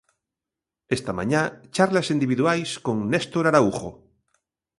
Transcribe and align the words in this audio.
Esta 0.97 1.11
mañá 1.19 1.41
charlas 1.75 2.11
individuais 2.15 2.69
con 2.85 2.97
Néstor 3.11 3.45
Araújo. 3.47 3.89